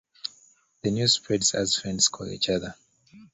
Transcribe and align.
The 0.81 0.89
news 0.89 1.13
spreads 1.13 1.53
as 1.53 1.75
friends 1.75 2.07
call 2.07 2.27
each 2.29 2.49
other. 2.49 2.73